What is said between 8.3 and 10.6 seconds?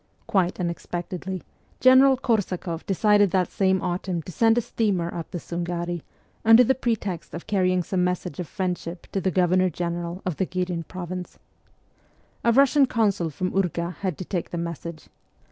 of friendship to the Governor General of the